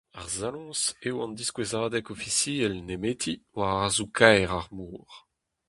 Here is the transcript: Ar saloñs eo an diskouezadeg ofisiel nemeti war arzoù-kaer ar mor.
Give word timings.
Ar 0.19 0.27
saloñs 0.35 0.81
eo 1.07 1.17
an 1.23 1.33
diskouezadeg 1.39 2.05
ofisiel 2.15 2.73
nemeti 2.87 3.33
war 3.55 3.75
arzoù-kaer 3.85 4.49
ar 4.59 4.67
mor. 4.77 5.11